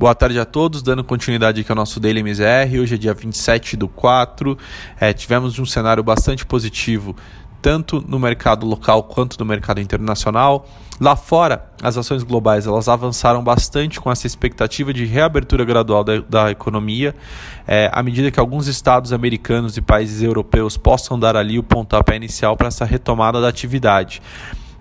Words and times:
Boa 0.00 0.14
tarde 0.14 0.40
a 0.40 0.46
todos, 0.46 0.80
dando 0.80 1.04
continuidade 1.04 1.60
aqui 1.60 1.70
ao 1.70 1.76
nosso 1.76 2.00
Daily 2.00 2.22
MZR. 2.22 2.80
Hoje 2.80 2.94
é 2.94 2.96
dia 2.96 3.12
27 3.12 3.76
do 3.76 3.86
4. 3.86 4.56
É, 4.98 5.12
tivemos 5.12 5.58
um 5.58 5.66
cenário 5.66 6.02
bastante 6.02 6.46
positivo, 6.46 7.14
tanto 7.60 8.02
no 8.08 8.18
mercado 8.18 8.64
local 8.64 9.02
quanto 9.02 9.38
no 9.38 9.44
mercado 9.44 9.78
internacional. 9.78 10.66
Lá 10.98 11.14
fora, 11.16 11.70
as 11.82 11.98
ações 11.98 12.22
globais 12.22 12.66
elas 12.66 12.88
avançaram 12.88 13.44
bastante 13.44 14.00
com 14.00 14.10
essa 14.10 14.26
expectativa 14.26 14.90
de 14.94 15.04
reabertura 15.04 15.66
gradual 15.66 16.02
da, 16.02 16.20
da 16.20 16.50
economia, 16.50 17.14
é, 17.68 17.90
à 17.92 18.02
medida 18.02 18.30
que 18.30 18.40
alguns 18.40 18.68
estados 18.68 19.12
americanos 19.12 19.76
e 19.76 19.82
países 19.82 20.22
europeus 20.22 20.78
possam 20.78 21.20
dar 21.20 21.36
ali 21.36 21.58
o 21.58 21.62
pontapé 21.62 22.16
inicial 22.16 22.56
para 22.56 22.68
essa 22.68 22.86
retomada 22.86 23.38
da 23.38 23.48
atividade. 23.48 24.22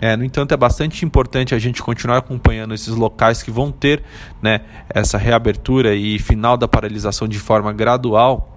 É, 0.00 0.16
no 0.16 0.24
entanto, 0.24 0.52
é 0.52 0.56
bastante 0.56 1.04
importante 1.04 1.54
a 1.54 1.58
gente 1.58 1.82
continuar 1.82 2.18
acompanhando 2.18 2.74
esses 2.74 2.94
locais 2.94 3.42
que 3.42 3.50
vão 3.50 3.70
ter 3.70 4.02
né, 4.40 4.62
essa 4.88 5.18
reabertura 5.18 5.94
e 5.94 6.18
final 6.18 6.56
da 6.56 6.66
paralisação 6.66 7.28
de 7.28 7.38
forma 7.38 7.72
gradual 7.72 8.48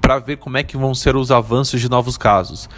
para 0.00 0.18
ver 0.18 0.36
como 0.36 0.56
é 0.56 0.62
que 0.62 0.76
vão 0.76 0.94
ser 0.94 1.16
os 1.16 1.30
avanços 1.30 1.80
de 1.80 1.88
novos 1.88 2.16
casos. 2.16 2.68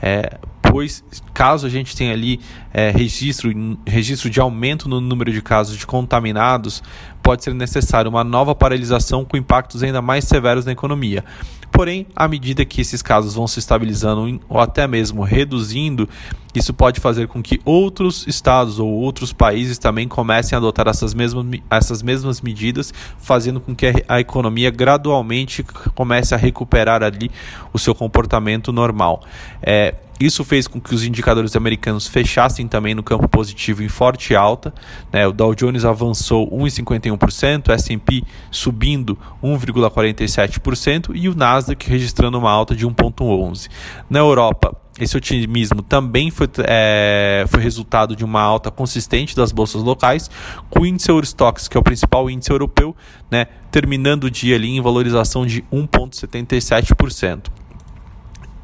É, 0.00 0.38
pois, 0.70 1.02
caso 1.34 1.66
a 1.66 1.70
gente 1.70 1.96
tenha 1.96 2.12
ali 2.12 2.40
é, 2.72 2.90
registro, 2.90 3.50
registro 3.86 4.30
de 4.30 4.40
aumento 4.40 4.88
no 4.88 5.00
número 5.00 5.32
de 5.32 5.42
casos 5.42 5.76
de 5.76 5.86
contaminados, 5.86 6.82
pode 7.22 7.42
ser 7.42 7.52
necessário 7.54 8.08
uma 8.08 8.22
nova 8.22 8.54
paralisação 8.54 9.24
com 9.24 9.36
impactos 9.36 9.82
ainda 9.82 10.00
mais 10.00 10.24
severos 10.24 10.64
na 10.64 10.72
economia. 10.72 11.24
Porém, 11.72 12.06
à 12.14 12.26
medida 12.26 12.64
que 12.64 12.80
esses 12.80 13.00
casos 13.00 13.34
vão 13.34 13.46
se 13.46 13.58
estabilizando 13.58 14.40
ou 14.48 14.60
até 14.60 14.86
mesmo 14.86 15.22
reduzindo, 15.22 16.08
isso 16.54 16.74
pode 16.74 17.00
fazer 17.00 17.28
com 17.28 17.40
que 17.40 17.60
outros 17.64 18.26
estados 18.26 18.78
ou 18.80 18.90
outros 18.90 19.32
países 19.32 19.78
também 19.78 20.08
comecem 20.08 20.56
a 20.56 20.58
adotar 20.58 20.88
essas 20.88 21.14
mesmas, 21.14 21.46
essas 21.70 22.02
mesmas 22.02 22.40
medidas, 22.40 22.92
fazendo 23.18 23.60
com 23.60 23.74
que 23.74 23.86
a 24.08 24.20
economia 24.20 24.70
gradualmente 24.70 25.62
comece 25.94 26.34
a 26.34 26.38
recuperar 26.38 27.04
ali 27.04 27.30
o 27.72 27.78
seu 27.78 27.94
comportamento 27.94 28.72
normal. 28.72 29.22
É, 29.62 29.94
isso 30.20 30.44
fez 30.44 30.68
com 30.68 30.78
que 30.78 30.94
os 30.94 31.02
indicadores 31.02 31.56
americanos 31.56 32.06
fechassem 32.06 32.68
também 32.68 32.94
no 32.94 33.02
campo 33.02 33.26
positivo 33.26 33.82
em 33.82 33.88
forte 33.88 34.36
alta. 34.36 34.72
Né? 35.10 35.26
O 35.26 35.32
Dow 35.32 35.54
Jones 35.54 35.84
avançou 35.84 36.50
1,51%, 36.50 37.68
o 37.68 37.72
S&P 37.72 38.22
subindo 38.50 39.16
1,47% 39.42 41.12
e 41.14 41.26
o 41.28 41.34
Nasdaq 41.34 41.88
registrando 41.88 42.38
uma 42.38 42.50
alta 42.50 42.76
de 42.76 42.86
1,11%. 42.86 43.68
Na 44.10 44.18
Europa, 44.18 44.76
esse 44.98 45.16
otimismo 45.16 45.80
também 45.80 46.30
foi, 46.30 46.46
é, 46.58 47.46
foi 47.48 47.62
resultado 47.62 48.14
de 48.14 48.22
uma 48.22 48.42
alta 48.42 48.70
consistente 48.70 49.34
das 49.34 49.50
bolsas 49.52 49.82
locais, 49.82 50.30
com 50.68 50.80
o 50.80 50.86
índice 50.86 51.08
Eurostox, 51.08 51.66
que 51.66 51.78
é 51.78 51.80
o 51.80 51.82
principal 51.82 52.28
índice 52.28 52.50
europeu, 52.50 52.94
né, 53.30 53.46
terminando 53.70 54.24
o 54.24 54.30
dia 54.30 54.56
ali 54.56 54.76
em 54.76 54.80
valorização 54.82 55.46
de 55.46 55.62
1,77% 55.72 57.59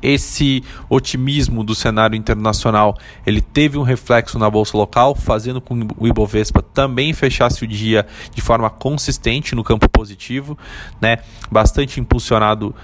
esse 0.03 0.63
otimismo 0.89 1.65
do 1.65 1.75
cenário 1.75 2.17
internacional 2.17 2.97
ele 3.27 3.41
teve 3.41 3.79
um 3.79 3.83
reflexo 3.83 4.39
na 4.39 4.49
bolsa 4.49 4.77
local, 4.77 5.15
fazendo 5.15 5.61
com 5.61 5.87
que 5.87 5.95
o 5.99 6.07
Ibovespa 6.07 6.63
também 6.63 7.13
fechasse 7.13 7.65
o 7.65 7.67
dia 7.67 8.07
de 8.35 8.41
forma 8.41 8.69
consistente 8.71 9.55
no 9.55 9.65
campo 9.65 9.89
positivo, 9.89 10.57
né? 11.01 11.19
bastante 11.51 12.01
impulsionado 12.01 12.75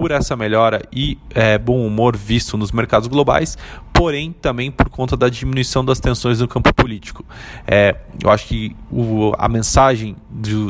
por 0.00 0.12
essa 0.12 0.34
melhora 0.34 0.80
e 0.90 1.18
é, 1.34 1.58
bom 1.58 1.86
humor 1.86 2.16
visto 2.16 2.56
nos 2.56 2.72
mercados 2.72 3.06
globais, 3.06 3.58
porém 3.92 4.32
também 4.32 4.70
por 4.70 4.88
conta 4.88 5.14
da 5.14 5.28
diminuição 5.28 5.84
das 5.84 6.00
tensões 6.00 6.40
no 6.40 6.48
campo 6.48 6.72
político. 6.72 7.22
É, 7.66 7.94
eu 8.24 8.30
acho 8.30 8.46
que 8.46 8.74
o, 8.90 9.34
a 9.36 9.46
mensagem 9.46 10.16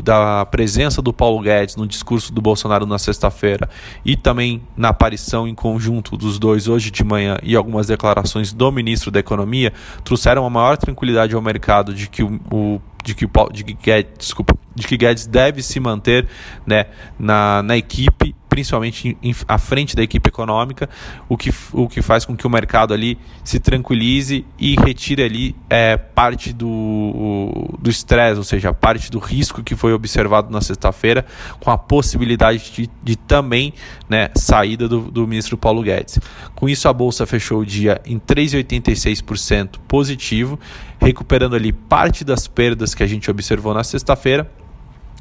da 0.03 0.45
presença 0.47 1.00
do 1.00 1.12
Paulo 1.12 1.41
Guedes 1.42 1.77
no 1.77 1.87
discurso 1.87 2.33
do 2.33 2.42
Bolsonaro 2.42 2.87
na 2.87 2.99
sexta-feira 2.99 3.71
e 4.05 4.16
também 4.16 4.60
na 4.77 4.88
aparição 4.88 5.47
em 5.47 5.55
conjunto 5.55 6.16
dos 6.16 6.37
dois 6.37 6.66
hoje 6.66 6.91
de 6.91 7.05
manhã 7.05 7.38
e 7.41 7.55
algumas 7.55 7.87
declarações 7.87 8.53
do 8.53 8.72
ministro 8.72 9.12
da 9.12 9.21
Economia 9.21 9.72
trouxeram 10.03 10.43
uma 10.43 10.50
maior 10.50 10.76
tranquilidade 10.76 11.37
ao 11.37 11.41
mercado 11.41 11.94
de 11.94 12.09
que 12.09 12.25
o, 12.25 12.41
o 12.50 12.81
de 13.05 13.15
que, 13.15 13.26
de 13.53 13.65
que 13.65 13.75
Guedes, 13.75 14.12
desculpa, 14.19 14.55
de 14.75 14.87
que 14.88 14.97
Guedes 14.97 15.25
deve 15.25 15.62
se 15.62 15.78
manter 15.78 16.26
né, 16.66 16.87
na, 17.16 17.62
na 17.62 17.76
equipe 17.76 18.34
principalmente 18.50 19.16
em, 19.22 19.34
à 19.47 19.56
frente 19.56 19.94
da 19.94 20.03
equipe 20.03 20.28
econômica, 20.28 20.91
o 21.28 21.37
que, 21.37 21.55
o 21.72 21.88
que 21.88 22.03
faz 22.03 22.25
com 22.25 22.37
que 22.37 22.47
o 22.47 22.50
mercado 22.50 22.93
ali 22.93 23.16
se 23.44 23.61
tranquilize 23.61 24.44
e 24.59 24.75
retire 24.75 25.22
ali 25.22 25.56
é, 25.71 25.97
parte 25.97 26.53
do 26.53 27.88
estresse, 27.88 28.38
ou 28.38 28.44
seja, 28.44 28.75
parte 28.75 29.11
do 29.11 29.21
risco 29.21 29.62
que 29.62 29.77
foi 29.77 29.93
observado 29.93 30.50
na 30.50 30.61
sexta-feira, 30.61 31.25
com 31.61 31.71
a 31.71 31.78
possibilidade 31.78 32.72
de, 32.72 32.91
de 33.03 33.16
também 33.16 33.72
né, 34.09 34.31
saída 34.34 34.88
do, 34.88 35.03
do 35.11 35.27
ministro 35.27 35.56
Paulo 35.56 35.82
Guedes. 35.82 36.19
Com 36.55 36.69
isso, 36.69 36.88
a 36.88 36.93
bolsa 36.93 37.25
fechou 37.27 37.61
o 37.61 37.67
dia 37.67 38.00
em 38.05 38.19
3,86% 38.19 39.78
positivo, 39.87 40.59
recuperando 41.00 41.55
ali 41.55 41.72
parte 41.72 42.25
das 42.25 42.49
perdas 42.49 42.94
que 42.94 43.03
a 43.03 43.06
gente 43.06 43.31
observou 43.31 43.72
na 43.72 43.84
sexta-feira 43.84 44.50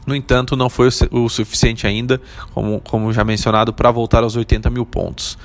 no 0.10 0.16
entanto, 0.16 0.56
não 0.56 0.70
foi 0.70 0.90
o 1.12 1.30
suficiente 1.30 1.86
ainda, 1.86 2.20
como, 2.54 2.82
como 2.82 3.14
já 3.14 3.24
mencionado, 3.24 3.72
para 3.72 3.92
voltar 3.92 4.24
aos 4.24 4.36
80 4.36 4.70
mil 4.70 4.86
pontos. 4.86 5.38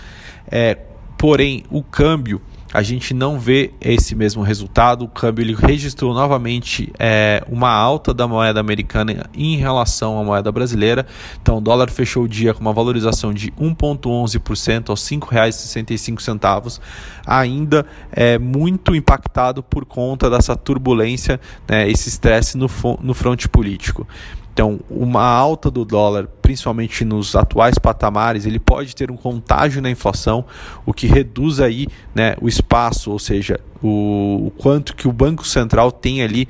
É, 0.51 0.79
porém, 1.19 1.65
o 1.71 1.83
câmbio 1.83 2.41
a 2.75 2.83
gente 2.83 3.15
não 3.15 3.39
vê 3.39 3.73
esse 3.81 4.17
mesmo 4.17 4.43
resultado. 4.43 5.05
O 5.05 5.09
câmbio 5.09 5.45
ele 5.45 5.55
registrou 5.55 6.13
novamente 6.13 6.93
é, 6.99 7.41
uma 7.49 7.71
alta 7.71 8.13
da 8.13 8.27
moeda 8.27 8.59
americana 8.59 9.31
em 9.33 9.57
relação 9.57 10.19
à 10.19 10.25
moeda 10.25 10.51
brasileira. 10.51 11.07
Então, 11.41 11.59
o 11.59 11.61
dólar 11.61 11.89
fechou 11.89 12.25
o 12.25 12.29
dia 12.29 12.53
com 12.53 12.61
uma 12.61 12.73
valorização 12.73 13.33
de 13.33 13.53
1,11% 13.53 14.91
aos 14.91 15.09
R$ 15.09 15.19
5,65, 15.19 16.81
ainda 17.25 17.87
é 18.11 18.41
muito 18.41 18.93
impactado 18.93 19.63
por 19.63 19.85
conta 19.85 20.29
dessa 20.29 20.57
turbulência, 20.57 21.41
né, 21.69 21.89
esse 21.89 22.09
estresse 22.09 22.59
no, 22.59 22.69
no 23.01 23.15
fronte 23.15 23.49
político. 23.49 24.05
Então, 24.54 24.78
uma 24.88 25.25
alta 25.25 25.69
do 25.69 25.84
dólar, 25.84 26.28
principalmente 26.41 27.04
nos 27.04 27.34
atuais 27.34 27.76
patamares, 27.76 28.47
ele 28.47 28.60
pode 28.60 28.94
ter 28.94 29.10
um 29.10 29.16
contágio 29.16 29.82
na 29.82 29.91
inflação, 29.91 30.44
o 30.87 30.94
que 30.94 31.09
reduz 31.09 31.59
aí 31.59 31.88
né, 32.15 32.37
o 32.41 32.47
espaço, 32.47 33.10
ou 33.10 33.19
seja, 33.19 33.59
o, 33.82 34.47
o 34.47 34.53
quanto 34.56 34.94
que 34.94 35.09
o 35.09 35.12
Banco 35.12 35.44
Central 35.44 35.91
tem 35.91 36.22
ali 36.22 36.48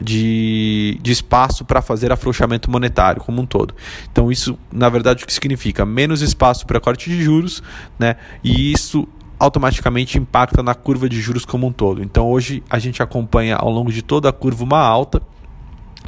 de, 0.00 0.98
de 1.02 1.12
espaço 1.12 1.62
para 1.62 1.82
fazer 1.82 2.10
afrouxamento 2.10 2.70
monetário 2.70 3.20
como 3.20 3.42
um 3.42 3.46
todo. 3.46 3.74
Então, 4.10 4.32
isso, 4.32 4.58
na 4.72 4.88
verdade, 4.88 5.24
o 5.24 5.26
que 5.26 5.32
significa? 5.34 5.84
Menos 5.84 6.22
espaço 6.22 6.66
para 6.66 6.80
corte 6.80 7.10
de 7.10 7.22
juros, 7.22 7.62
né? 7.98 8.16
E 8.42 8.72
isso 8.72 9.06
automaticamente 9.38 10.16
impacta 10.16 10.62
na 10.62 10.74
curva 10.74 11.06
de 11.06 11.20
juros 11.20 11.44
como 11.44 11.66
um 11.66 11.72
todo. 11.72 12.02
Então, 12.02 12.30
hoje 12.30 12.62
a 12.70 12.78
gente 12.78 13.02
acompanha 13.02 13.56
ao 13.56 13.70
longo 13.70 13.92
de 13.92 14.00
toda 14.00 14.30
a 14.30 14.32
curva 14.32 14.64
uma 14.64 14.78
alta 14.78 15.20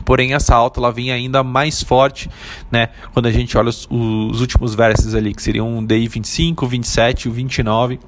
Porém, 0.04 0.34
essa 0.34 0.54
alta 0.54 0.80
ela 0.80 0.90
vem 0.90 1.12
ainda 1.12 1.42
mais 1.42 1.82
forte, 1.82 2.30
né? 2.70 2.88
Quando 3.12 3.26
a 3.26 3.30
gente 3.30 3.56
olha 3.56 3.68
os, 3.68 3.86
os 3.90 4.40
últimos 4.40 4.74
vértices 4.74 5.14
ali, 5.14 5.34
que 5.34 5.42
seriam 5.42 5.78
o 5.78 5.86
DI 5.86 6.08
25, 6.08 6.66
27 6.66 7.22
e 7.22 7.28
o 7.28 7.32
29 7.32 8.00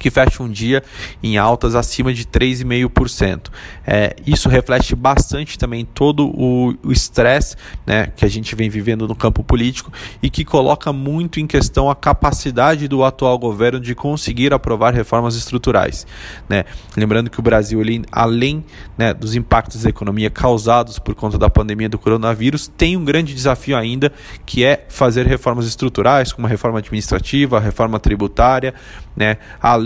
que 0.00 0.10
fecha 0.10 0.42
um 0.42 0.48
dia 0.48 0.82
em 1.22 1.36
altas 1.36 1.74
acima 1.74 2.12
de 2.12 2.24
3,5%. 2.24 3.48
É, 3.86 4.16
isso 4.26 4.48
reflete 4.48 4.96
bastante 4.96 5.58
também 5.58 5.84
todo 5.84 6.26
o 6.34 6.74
estresse 6.90 7.54
né, 7.86 8.06
que 8.16 8.24
a 8.24 8.28
gente 8.28 8.56
vem 8.56 8.70
vivendo 8.70 9.06
no 9.06 9.14
campo 9.14 9.44
político 9.44 9.92
e 10.22 10.30
que 10.30 10.44
coloca 10.44 10.92
muito 10.92 11.38
em 11.38 11.46
questão 11.46 11.90
a 11.90 11.94
capacidade 11.94 12.88
do 12.88 13.04
atual 13.04 13.38
governo 13.38 13.78
de 13.78 13.94
conseguir 13.94 14.54
aprovar 14.54 14.94
reformas 14.94 15.36
estruturais. 15.36 16.06
Né? 16.48 16.64
Lembrando 16.96 17.28
que 17.28 17.38
o 17.38 17.42
Brasil, 17.42 17.80
ele, 17.80 18.02
além 18.10 18.64
né, 18.96 19.12
dos 19.12 19.34
impactos 19.34 19.82
da 19.82 19.90
economia 19.90 20.30
causados 20.30 20.98
por 20.98 21.14
conta 21.14 21.36
da 21.36 21.50
pandemia 21.50 21.88
do 21.88 21.98
coronavírus, 21.98 22.66
tem 22.66 22.96
um 22.96 23.04
grande 23.04 23.34
desafio 23.34 23.76
ainda 23.76 24.10
que 24.46 24.64
é 24.64 24.86
fazer 24.88 25.26
reformas 25.26 25.66
estruturais, 25.66 26.32
como 26.32 26.46
a 26.46 26.50
reforma 26.50 26.78
administrativa, 26.78 27.58
a 27.58 27.60
reforma 27.60 28.00
tributária, 28.00 28.74
né, 29.14 29.36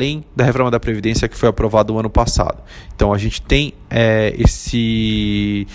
além 0.05 0.25
da 0.37 0.45
reforma 0.45 0.71
da 0.71 0.79
Previdência 0.79 1.27
que 1.29 1.37
foi 1.37 1.49
aprovada 1.49 1.93
no 1.93 1.99
ano 1.99 2.11
passado. 2.11 2.63
Então 2.95 3.13
a 3.13 3.19
gente 3.19 3.41
tem 3.41 3.73
é, 3.91 4.35
esse 4.39 5.67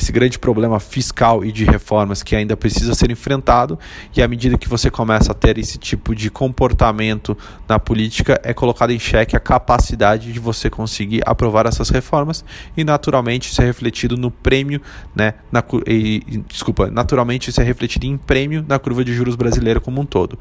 esse 0.00 0.12
grande 0.12 0.38
problema 0.38 0.78
fiscal 0.78 1.44
e 1.44 1.50
de 1.50 1.64
reformas 1.64 2.22
que 2.22 2.36
ainda 2.36 2.56
precisa 2.56 2.94
ser 2.94 3.10
enfrentado, 3.10 3.76
e 4.16 4.22
à 4.22 4.28
medida 4.28 4.56
que 4.56 4.68
você 4.68 4.92
começa 4.92 5.32
a 5.32 5.34
ter 5.34 5.58
esse 5.58 5.76
tipo 5.76 6.14
de 6.14 6.30
comportamento 6.30 7.36
na 7.68 7.80
política, 7.80 8.40
é 8.44 8.54
colocada 8.54 8.92
em 8.92 8.98
xeque 9.00 9.36
a 9.36 9.40
capacidade 9.40 10.32
de 10.32 10.38
você 10.38 10.70
conseguir 10.70 11.20
aprovar 11.26 11.66
essas 11.66 11.90
reformas 11.90 12.44
e 12.76 12.84
naturalmente 12.84 13.50
isso 13.50 13.60
é 13.60 13.64
refletido 13.64 14.16
no 14.16 14.30
prêmio, 14.30 14.80
né, 15.16 15.34
na, 15.50 15.64
e, 15.84 16.44
desculpa, 16.46 16.88
naturalmente 16.92 17.50
isso 17.50 17.60
é 17.60 17.64
refletido 17.64 18.06
em 18.06 18.16
prêmio 18.16 18.64
na 18.68 18.78
curva 18.78 19.04
de 19.04 19.12
juros 19.12 19.34
brasileira 19.34 19.80
como 19.80 20.00
um 20.00 20.06
todo. 20.06 20.38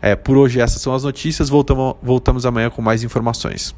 É, 0.00 0.14
por 0.14 0.36
hoje 0.36 0.60
essas 0.60 0.80
são 0.82 0.94
as 0.94 1.04
notícias, 1.04 1.48
voltamos, 1.48 1.94
voltamos 2.02 2.46
amanhã 2.46 2.70
com 2.70 2.82
mais 2.82 3.02
informações. 3.02 3.74